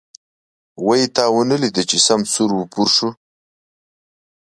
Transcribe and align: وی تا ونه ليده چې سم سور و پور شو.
وی 0.85 1.01
تا 1.15 1.25
ونه 1.33 1.55
ليده 1.63 1.83
چې 1.89 1.97
سم 2.07 2.21
سور 2.33 2.49
و 2.55 2.61
پور 2.73 2.87
شو. 2.95 3.09